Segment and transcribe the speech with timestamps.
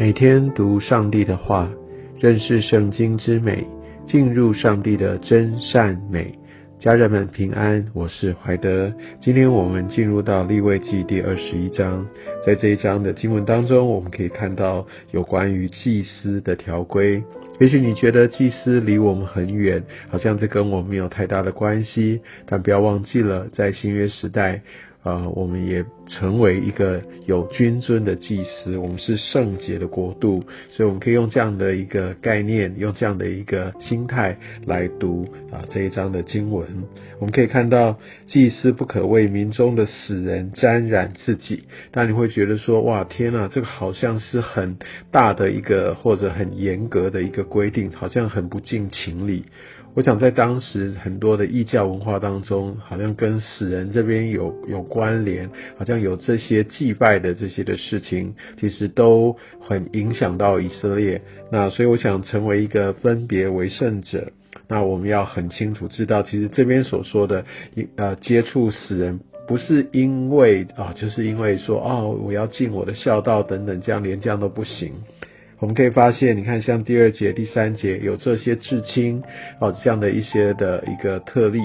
[0.00, 1.70] 每天读上帝的话，
[2.18, 3.66] 认识圣经之美，
[4.08, 6.38] 进入上帝的真善美。
[6.78, 8.90] 家人们平安，我是怀德。
[9.20, 12.06] 今天我们进入到立位记第二十一章，
[12.46, 17.22] 在这一章的经文当中，我们可以看到有关于祭司的条规。
[17.58, 24.62] 也许你觉得祭司离我们很远，好像这跟我们没有太大的关系，但不要忘记了，在新约时代。
[25.02, 34.36] 啊，我们也成为一个有君尊的祭司，我们是圣洁的国度，所以我们可以用这样的一个概念，用这样的一个心态
[34.66, 36.66] 来读啊这一章的经文。
[37.18, 41.64] 我们可以看到，祭司不可为民中的死人沾染自己。
[41.90, 44.76] 但你会觉得说，哇，天呐，这个好像是很
[45.10, 49.44] 大的一个或者很严格的一个规定，好像很不近情理。
[49.94, 61.22] 我想在当时很多的异教文化当中，好像跟死人这边有有关联，好像有这些祭拜的这些的事情，其实都很影响到以色列。
[61.50, 64.30] 那所以我想成为一个分别为圣者，
[64.68, 67.44] 那我们要很清楚知道，其实这边所说的
[67.96, 74.92] 呃接触死人，不是因为啊，就是因为说哦我要尽我的孝道等等，这样连这样都不行。
[75.60, 79.22] 我们可以发现，你看，像第二节、第三节有这些至亲
[79.60, 81.60] 哦，这样的一些的一个特例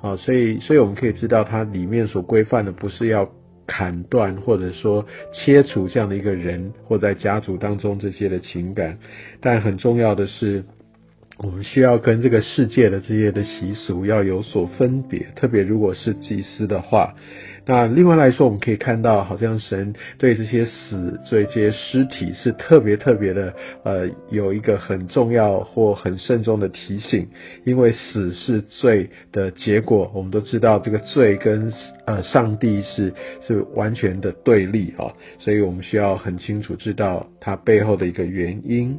[0.00, 3.28] 啊，所以，所以我们可以知道，它里面所规范的不是要
[3.66, 8.98] 砍断或者说切除这样的一个人或在家族当中这些的情感，
[9.40, 10.64] 但很重要的是，
[11.38, 17.14] 我们需要跟这个世界的这些的习俗要有所分别，特别如果是祭司的话。
[17.70, 23.54] 那另外来说，我们可以看到，好像神对这些死、对这些尸体是特别特别的，
[23.84, 27.28] 呃，有一个很重要或很慎重的提醒，
[27.64, 30.10] 因为死是罪的结果。
[30.12, 31.72] 我们都知道，这个罪跟
[32.06, 33.14] 呃上帝是
[33.46, 38.98] 是完全的对立啊，所以我们需要很清楚知道它背后的一个原因。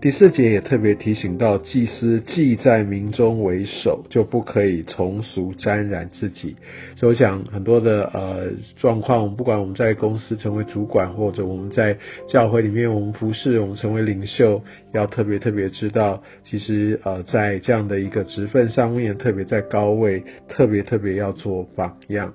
[0.00, 6.56] 第四节也特别提醒到，祭司既在民中为首，就不可以从俗沾染自己。
[6.96, 14.62] 所以我想很多的呃状况，不管我们在公司成为主管，或者我们在教会里面我们服侍，我们成为领袖，
[14.94, 22.32] 要特别特别知道，其实呃在这样的一个职分上面，特别在高位，特别特别要做榜样。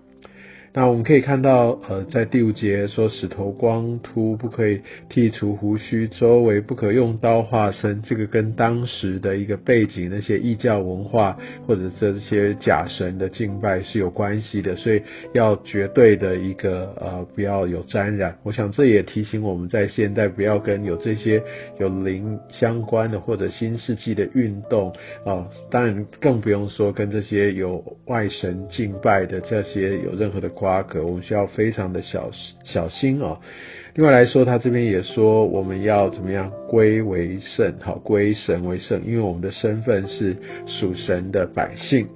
[0.78, 8.02] 那我们可以看到，呃，在第五节说，使头光秃，不可以剃除胡须，周围不可用刀划身。
[8.02, 15.02] 这个跟当时的一个背景，那些异教文化或者这些假神的敬拜是有关系的，所以
[15.34, 18.38] 要绝对的一个呃，不要有沾染。
[18.44, 21.42] 我想这也提醒我们在现代不要跟有这些
[21.80, 24.92] 有灵相关的或者新世纪的运动
[25.25, 30.65] 啊，当然更不用说跟这些有外神敬拜的这些有任何的关。
[30.66, 32.31] 瓜葛，我们需要非常的小
[32.64, 33.38] 小心哦。
[33.94, 42.08] 另外来说，他这边也说，我们要怎么样归为圣，好归神为圣，因为我们的身份是属神的百姓。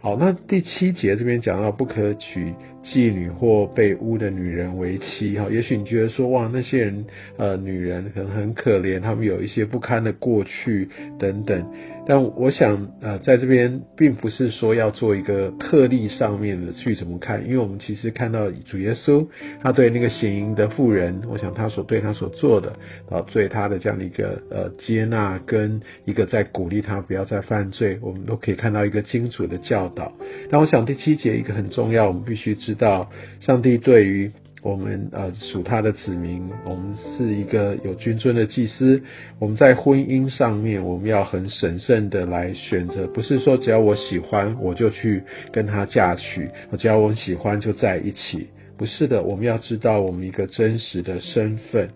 [0.00, 5.38] 好，那第七节这边讲到，不可娶妓女或被污的女人为妻。
[5.38, 7.04] 哈，也许你觉得说，哇，那些人
[7.36, 10.88] 呃，女人可能很可怜，他们有一些不堪的过去
[11.20, 11.64] 等等。
[12.10, 19.28] 但我想，呃，在这边并不是说要做一个特例上面的去怎么看，因为我们其实看到主耶稣
[19.62, 22.72] 他对那个行淫的妇人，我想他所对他所做的，
[23.08, 30.12] 啊，对他的这样的一个呃接纳跟一个在鼓励他不要再犯罪，我们都可以看到一个清楚的教导。
[30.50, 34.32] 但我想第七节一个很重要，我们必须知道上帝对于。
[34.62, 39.02] 我们呃属他的子民，我们是一个有君尊的祭司。
[39.38, 49.22] 我们在婚姻上面，我们要很审慎的来选择，不是说只要我喜欢我就去跟他嫁娶，只要我喜欢就在一起，不是的。
[49.22, 51.88] 我们要知道我们一个真实的身份。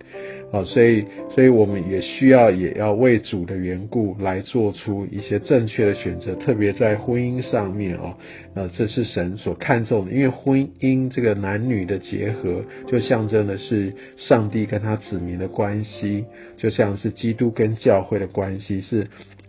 [0.52, 8.14] 啊，所以，所以我们也需要，也要为主的缘故来做出一些正确的选择，特别在婚姻上面哦，
[8.54, 16.24] 呃，这是神所看重的，因为婚姻这个男女的结合，就象征的是上帝跟他子民的关系，
[16.56, 19.08] 就像是基督跟教会的关系是。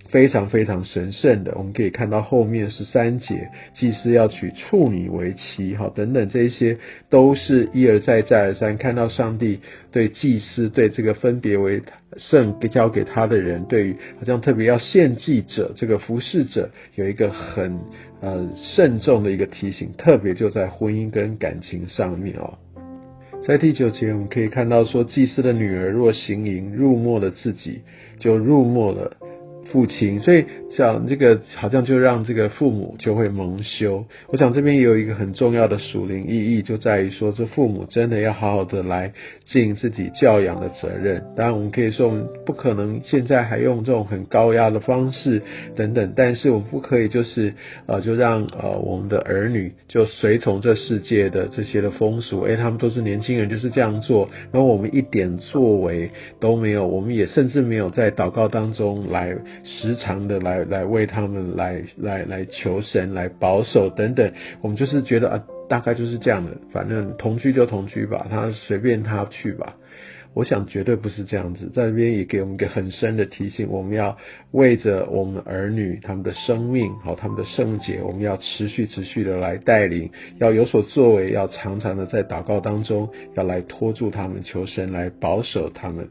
[0.10, 6.78] 非常非常神圣的，我们可以看到后面十三节，祭司要娶处女为妻，哈，等等，这些
[7.10, 9.60] 都是一而再再而三看到上帝
[9.92, 11.82] 对祭司对这个分别为
[12.18, 17.80] 圣交给他的人，对于好像特别要献祭者这个服侍者有一个很
[18.22, 22.54] 呃慎重的一个提醒，特别就在婚姻跟感情上面哦。
[23.46, 27.82] 在第九节我们可以看到说，祭司的女儿若行淫，入没了自己，
[28.20, 29.18] 就入没了。
[29.72, 30.46] 父亲，所以
[30.78, 34.06] 讲这个好像就让这个父母就会蒙羞。
[34.28, 39.14] 我想这边也有一个很重要的属灵意义，就在于说，这父母真的要好好的来
[39.48, 41.24] 尽自己教养的责任。
[41.36, 45.42] 当然，我们可以说，我们不可能现在还用这种很高压的方式
[45.76, 47.54] 等等，但是我们不可以就是
[47.88, 59.36] 呃，就让呃我们的儿女就随从这世界的这些的风俗，哎，他们都是年轻人，就是这样做，然后我们一点作为都没有，我们也甚至没有在祷告当中来。
[59.64, 64.32] 时常的来来为他们来来来求神来保守等等，
[64.62, 69.76] 我们就是觉得啊，大概就是这样的，反正同居就同居吧，他随便他去吧。
[70.34, 74.18] 我想绝对不是这样子，在这边也给我们一个很深的提醒，我们要
[74.52, 86.10] 为着我们儿女他们的生命好他们的圣洁，我们要持续持续的来带领，要有所作为，要常常的在祷告当中要来拖住他们，求神来保守他们。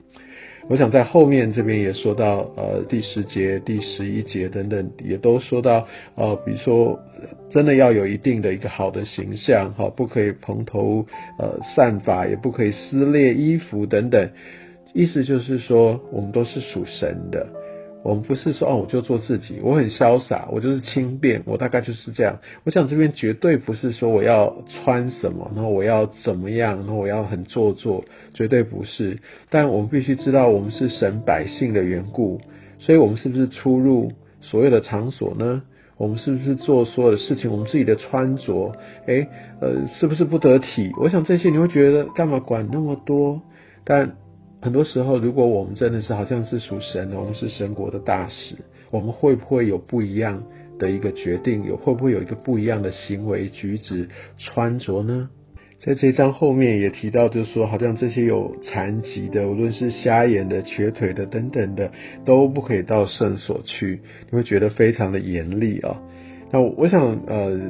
[0.67, 6.99] 我想在后面这边也说到，呃，第十节、第十一节等等，也都说到，呃，比如说，
[7.51, 11.05] 真的要有一定的一个好的形象，哈，不可以蓬头
[11.39, 14.31] 呃散发，也不可以撕裂衣服等等，
[14.95, 17.47] 意思就是说，我们都是属神的。
[18.05, 22.39] 我们不是说哦，我就做自己，我很潇洒，我就是轻便，我大概就是这样。
[22.65, 28.05] 我想这边绝对不是说我要穿什么，然后我要怎么样，然后我要很做作，
[28.35, 29.19] 绝对不是。
[29.49, 32.43] 但我们必须知道，我们是神百姓的缘故，
[32.79, 34.13] 所以我们是不是出入
[34.43, 35.63] 所有的场所呢？
[35.97, 37.51] 我们是不是做所有的事情？
[37.51, 38.73] 我们自己的穿着，
[39.07, 39.29] 诶，
[39.61, 40.93] 呃，是不是不得体？
[41.01, 43.41] 我想这些你会觉得干嘛管那么多？
[43.85, 44.17] 但
[44.65, 48.57] 很多时候，如果我们真的是好像是属神的，我们是神国的大使，
[48.91, 50.43] 我们会不会有不一样
[50.79, 51.65] 的一个决定？
[51.65, 54.09] 有会不会有一个不一样的行为举止
[54.39, 55.29] 穿着呢？
[55.81, 61.93] 在这章后面也提到，就是说，好像这些有残疾的，无论是瞎眼的、瘸腿的等等的，
[62.25, 64.01] 都不可以到圣所去。
[64.31, 66.01] 你会觉得非常的严厉啊。
[66.51, 67.61] 那我想，呃。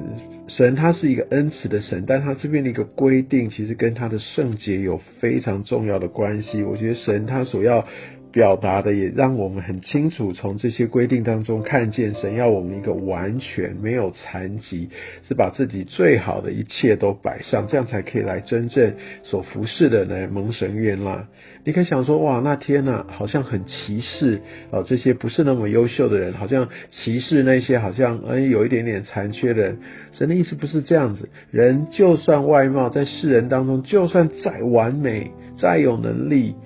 [0.47, 6.63] 神他是一个恩慈的神，但他这边的一个规定，其实跟他的圣洁有非常重要的关系。
[6.63, 7.87] 我觉得神他所要。
[8.35, 14.89] 表达的也让我们很清楚，从这些规定当中看见神要我们一个完全没有残疾，
[15.29, 21.29] 是把自己最好的一切都摆上，这样才可以来真正所服侍的呢蒙神悦纳。
[21.63, 24.41] 你可以想说，哇，那天呐，好像很歧视
[24.73, 29.79] 哦，这些不是那么优秀的人，好像歧视那些好像嗯有一点点残缺的人。
[30.11, 36.57] 神的意思不是这样子，人就算外貌在世人当中，就算再完美、再有能力。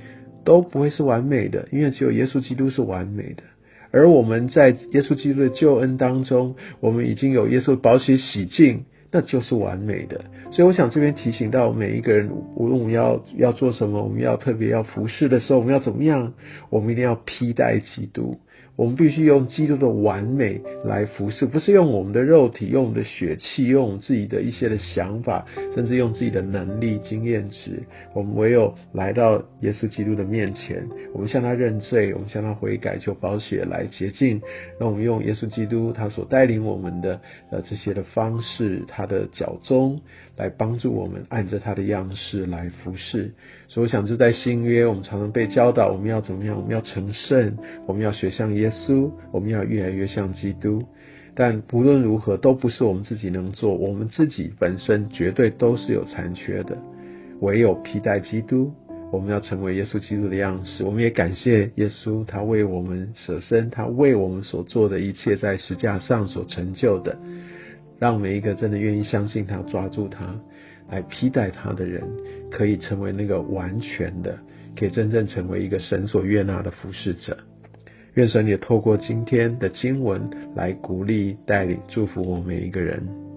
[0.48, 3.42] 都不会是完美的，因为只有耶稣基督是完美的。
[3.90, 10.24] 而我们在耶稣基督的救恩当中，我们已经有耶稣保血洗净，那就是完美的。
[10.50, 16.32] 所以我想这边提醒到每一个人，无论我们要要做什么，我们要特别要服侍的时候，我们要怎么样？
[16.70, 18.38] 我们一定要披戴基督。
[18.78, 25.44] 我们必须用基督的完美来服侍，不是用我们的肉体、用我们的血气、用我们自己的一些的想法，
[25.74, 27.82] 甚至用自己的能力、经验值。
[28.14, 34.40] 我们唯有来到耶稣基督的面前，我们向他认罪，我们向他悔改，求保血来洁净。
[34.78, 37.20] 那我们用耶稣基督他所带领我们的
[37.50, 40.00] 呃这些的方式，他的脚踪
[40.36, 43.32] 来帮助我们按着他的样式来服侍。
[43.70, 46.56] 所以我想，就在新约，我们常常被教导，我们要怎么样？
[46.56, 50.82] 我们要成圣，我们要学像耶稣，我们要越来越像基督。
[51.34, 56.78] 但不论如何，都不是我们自己能做，我们自己本身绝对都是有残缺的。
[57.40, 58.72] 唯有披戴基督，
[59.12, 60.82] 我们要成为耶稣基督的样式。
[60.82, 67.18] 我们也感谢耶稣，他为我们舍身，他为我们所做的一切，在石架上所成就的，
[67.98, 70.34] 让每一个真的愿意相信他、抓住他。
[70.90, 72.02] 来披戴他的人，
[72.50, 74.38] 可以成为那个完全的，
[74.76, 77.36] 可以真正成为一个神所悦纳的服侍者。
[78.14, 83.27] 愿神也透过今天的经文来鼓励、带领、祝福我们每一个人。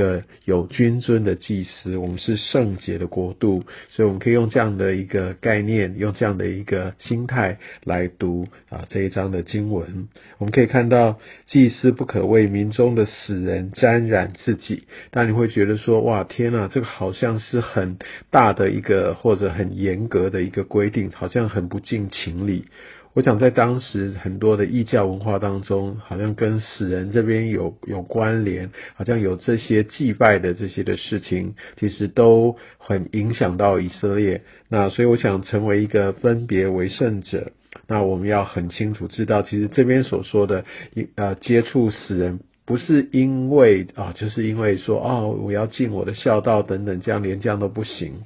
[0.00, 10.08] 个有君尊的祭司，我们是圣洁的国度，所以我们可以用这样的一个概念，用这样的一个心态来读啊这一章的经文。
[10.38, 14.84] 我们可以看到，祭司不可为民中的死人沾染自己。
[15.10, 17.98] 但你会觉得说，哇，天呐，这个好像是很
[18.30, 22.64] 大的一个或者很严格的一个规定，好像很不近情理。
[23.12, 34.42] 我想在当时很多的异教文化当中，好像跟死人这边有有关联，好像有这些祭拜的这些的事情，其实都很影响到以色列。
[34.68, 37.50] 那所以我想成为一个分别为圣者，
[37.88, 40.64] 那我们要很清楚知道，其实这边所说的
[40.94, 48.22] 一呃接触死人，不是因为啊，就是因为说哦，我要尽我的孝道等等，这样连这样都不行。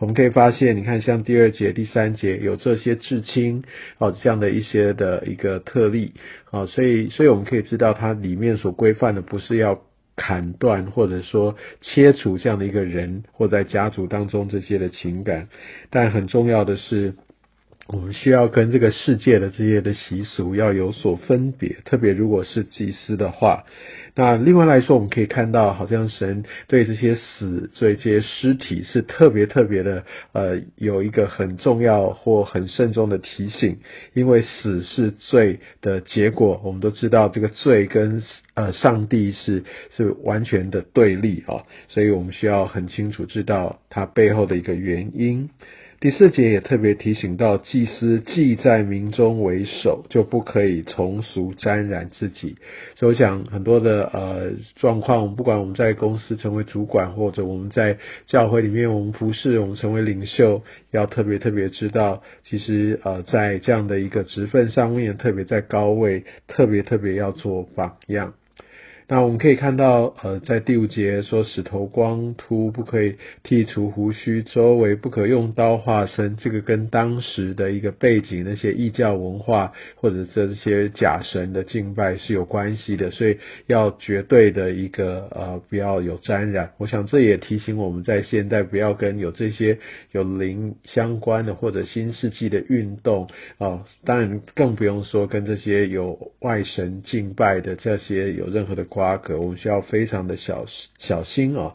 [0.00, 3.62] 我们可以发现，你看，像第二节、第三节有这些至亲
[3.98, 6.14] 哦，这样的一些的一个特例
[6.50, 9.82] 啊，所以，所以我们可以知道，它里面所规范的不是要
[10.16, 15.48] 砍断或者说切除这样的一个人或在家族当中这些的情感，
[15.90, 17.14] 但很重要的是。
[17.92, 23.64] 我们需要跟这个世界的这些的习俗要有所分别，特别如果是祭司的话，
[24.14, 33.78] 那另外来说，我们可以看到，好像神对这些死、对这些尸体是特别特别的，呃，有一个很重要或很慎重的提醒，
[34.14, 38.22] 因为死是罪的结果，我们都知道这个罪跟
[38.54, 39.64] 呃上帝是
[39.96, 45.50] 是完全的对立啊，所以我们需要很清楚知道它背后的一个原因。
[46.00, 52.56] 第四节也特别提醒到，祭司既在民中为首，就不可以从俗沾染自己。
[52.96, 68.32] 所以我想很多的呃状况，不管我们在公司成为主管，或者我们在教会里面我们服侍，我们成为领袖，要特别特别知道，其实呃在这样的一个职分上面，特别在高位，特别特别要做榜样。
[69.12, 76.36] 那我们可以看到，呃，在第五节说，使头光秃，不可以剃除胡须，周围不可用刀划身。
[76.36, 86.70] 这个跟当时的一个背景，那些异教文化或者这些假神的敬拜是有关系的，所以要绝对的一个呃，不要有沾染。
[86.78, 89.80] 我想这也提醒我们在现代不要跟有这些
[90.12, 93.26] 有灵相关的或者新世纪的运动
[93.58, 98.99] 啊，当然更不用说跟这些有外神敬拜的这些有任何的关。
[99.00, 100.66] 瓜葛，我们需要非常的小
[100.98, 101.72] 小心哦。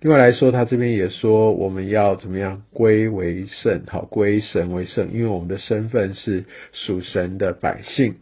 [0.00, 8.14] 另外来说，他这边也说，我们要怎么样归为圣，好归神为圣，因为我们的身份是属神的百姓。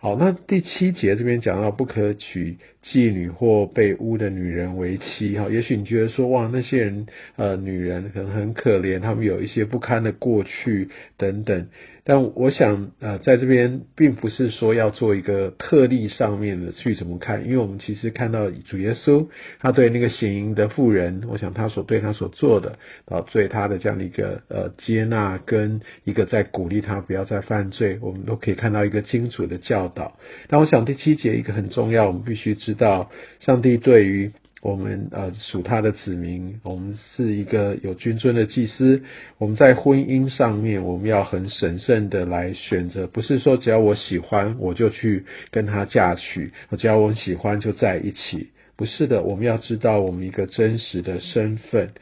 [0.00, 7.06] 好，那第七节这边讲到不可取妓女或被污的女人为妻，哈，也许你觉得说，哇，那些人
[7.36, 11.68] 呃，女人可能很可怜，他们有一些不堪的过去等等。
[12.02, 19.28] 但我想，呃，在这边并不是说要做一个特例上面的去怎么看，因为我们其实看到主耶稣
[19.60, 30.18] 他对那个行淫的妇人，我想他所对他所做的，啊，对他的这样的一个呃接纳跟一个在鼓励他不要再犯罪，我们都可以看到一个清楚的教导。
[30.48, 33.10] 但我想第七节一个很重要，我们必须知知道
[33.40, 34.30] 上帝对于。
[34.62, 39.02] 我们呃属他的子民，我们是一个有君尊的祭司。
[39.38, 49.22] 我们在婚姻上面，我们要很神圣的来选择，不是说只要我喜欢我就去跟他嫁娶，只要我喜欢就在一起，不是的。
[49.22, 51.92] 我们要知道我们一个真实的身份。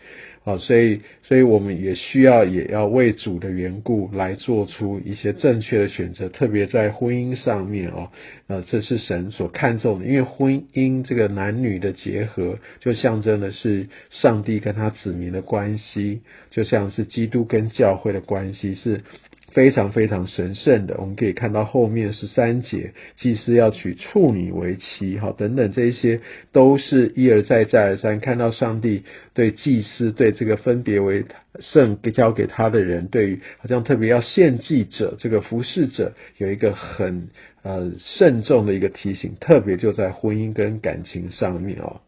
[0.49, 8.09] 好，所以，所以我们也需要，也要为主的缘故来做出一些正确的选择，特别在婚姻上面哦，
[8.47, 19.03] 呃，这是神所看重的，因为婚姻这个男女的结合，就象征的是上帝跟他子民的关系，就像是基督跟教会的关系是。
[19.51, 26.21] 非常非常神圣的，我们可以看到后面十三节，祭司要娶处女为妻，好，等等，这一些
[26.53, 31.25] 都是一而再再而三看到上帝对祭司对这个分别为
[31.61, 37.29] 圣交给他的人，对于好像特别要献祭者这个服侍者有一个很
[37.63, 42.01] 呃慎重的一个提醒，特别就在婚姻跟感情上面哦。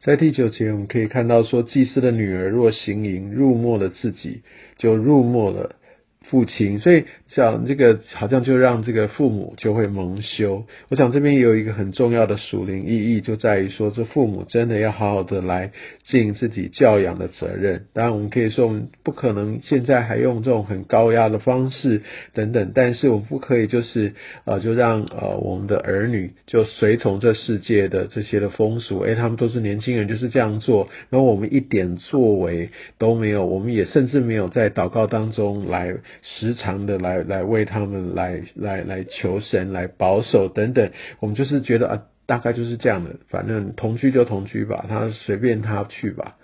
[0.00, 4.40] 在第九节我们可以看到说，祭司的女儿若行淫，入没了自己，
[4.78, 5.76] 就入没了。
[6.24, 7.04] 父亲，所以
[7.34, 10.64] 像这个好像就让这个父母就会蒙羞。
[10.88, 15.72] 我想这边也有一个很重要的属灵意义，就在于说，这父母真的要好好的来
[16.06, 17.86] 尽自己教养的责任。
[17.92, 22.02] 当然，我们可以说，我们不可能现在还用这种很高压的方式
[22.34, 24.14] 等等，但是我们不可以就是
[24.44, 35.96] 呃，就让呃我们的儿女就随从这世界的这些的风俗，诶，他们都是年轻人，就是这样做，然后我们一点作为都没有，我们也甚至没有在祷告当中来。
[36.22, 40.90] 时常的来来为他们来来来求神来保守等等，
[41.20, 46.36] 我们就是觉得啊，大概就是这样的，反正同居就同居吧，他随便他去吧。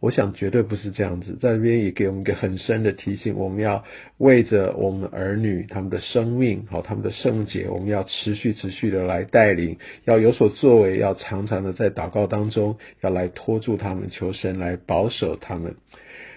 [0.00, 3.84] 我想绝对不是这样子，在这边也给我们一个很深的提醒，我们要
[4.18, 15.76] 为着我们儿女他们的生命好他们的圣洁，我们要持续持续的来带领，要有所作为，要常常的在祷告当中要来托住他们，求神来保守他们。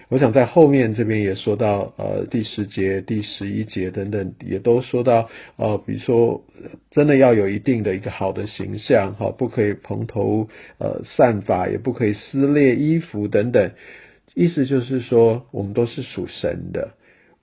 [0.08, 6.44] 我想在后面这边也说到，呃，第十节、第十一节等等，也都说到，呃，比如说，
[6.92, 10.48] 真的要有一定的一个好的形象，哈，不可以蓬头
[10.78, 13.72] 呃散发，也不可以撕裂衣服等等。
[14.34, 16.90] 意思就是说，我们都是属神的。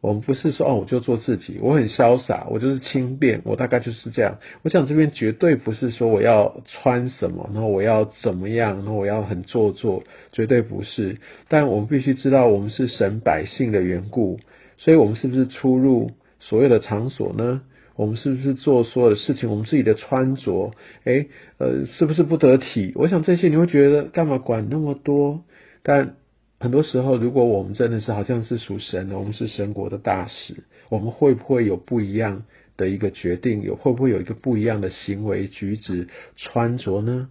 [0.03, 4.37] 我们不是说哦，我就做自己，我很潇洒，我就是轻便，我大概就是这样。
[4.61, 11.19] 我想这边绝对不是说我要穿什么，然后我要怎么样，然后我要很做作，绝对不是。
[11.47, 14.41] 但我们必须知道，我们是神百姓的缘故，
[14.75, 17.61] 所以我们是不是出入所有的场所呢？
[17.95, 19.49] 我们是不是做所有的事情？
[19.49, 20.71] 我们自己的穿着，
[21.05, 21.29] 诶，
[21.59, 22.91] 呃，是不是不得体？
[22.95, 25.45] 我想这些你会觉得干嘛管那么多？
[25.81, 26.15] 但
[26.63, 32.45] 很多时候，如果我们真的是好像是属神的，我们是神国的大使，我们会不会有不一样
[32.77, 33.63] 的一个决定？
[33.63, 37.27] 有会不会有一个不一样的行为举止穿着呢？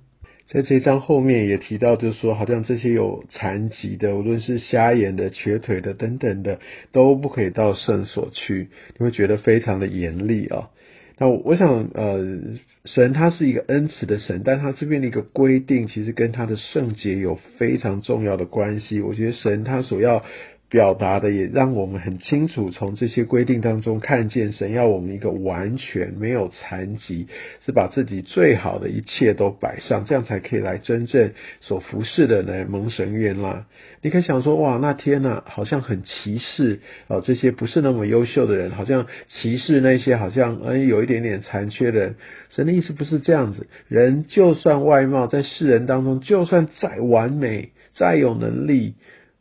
[0.48, 6.60] 在这章后面也提到，就是说，好像这些有残疾的，无论是瞎眼的、瘸腿的等等的，
[6.92, 8.68] 都不可以到圣所去。
[8.98, 10.68] 你会觉得非常的严厉啊。
[11.16, 12.58] 那我想，呃。
[12.84, 19.00] 神他是一个恩慈的神，但他这边的一个规定，其实跟他的圣洁有非常重要的关系。
[19.00, 20.24] 我觉得神他所要。
[20.72, 27.26] 表达的也让我们很清楚，从这些规定当中看见神要我们一个完全没有残疾，
[27.66, 33.66] 是把自己最好的一切都摆上，这样才可以来真正所服侍的呢蒙神悦纳。
[34.00, 42.14] 你可以想说，哇，那天呢，好像很歧视哦，这些不是那么优秀的人，好像歧视那些好像嗯有一点点残缺的人。
[42.48, 48.94] 神的意思不是这样子，人就算外貌在世人当中，就算再完美、再有能力。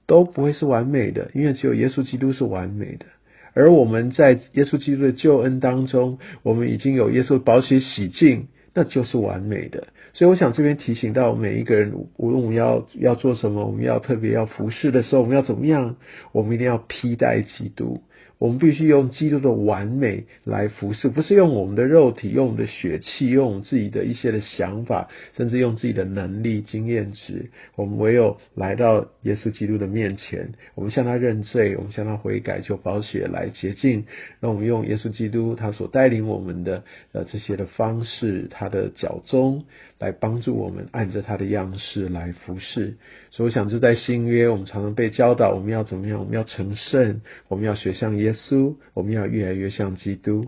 [0.08, 3.06] 都不会是完美的，因为只有耶稣基督是完美的。
[3.54, 9.88] 而我们在耶稣基督的救恩当中，我们已经有耶稣保血洗净，那就是完美的。
[10.14, 15.96] 所以，我想这边提醒到每一个人，无论我们要要做什么，我们要特别要服侍的时候，我们要怎么样？
[16.32, 18.02] 我们一定要披戴基督。
[18.42, 27.52] 我们必须用基督的完美来服侍，不是用我们的肉体、用我们的血气、用我们自己的一些的想法，甚至用自己的能力、经验值。
[27.76, 34.06] 我们唯有来到耶稣基督的面前，我们向他认罪，我们向他悔改，求保血来洁净。
[34.40, 39.66] 让我们用耶稣基督他所带领我们的呃这些的方式，他的脚踪
[40.02, 42.98] 来帮助我们按着他的样式来服侍。
[43.30, 46.20] 所以我想，就在新约，我们常常被教导，我们要怎么样？
[46.20, 50.48] 我们要成圣，我们要学像耶稣，我们要越来越像基督。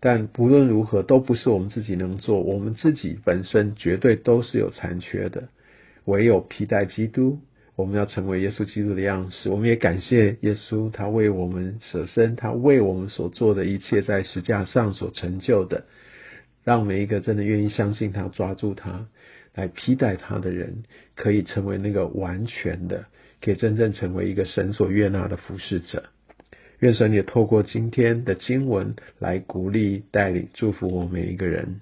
[0.00, 5.48] 但不论如何，都不是我们自己能做，我们自己本身绝对都是有残缺的。
[6.06, 7.40] 唯有披戴基督，
[7.76, 9.50] 我们要成为耶稣基督的样式。
[9.50, 15.84] 我们也感谢耶稣，他为我们舍身，他为我们所做的一切，在石架上所成就的，
[16.64, 19.06] 让每一个真的愿意相信他、抓住他。
[19.54, 20.82] 来批待他的人，
[21.14, 23.04] 可以成为那个完全的，
[23.40, 26.06] 可以真正成为一个神所悦纳的服侍者。
[26.80, 31.80] 愿神也透过今天的经文来鼓励、带领、祝福我们每一个人。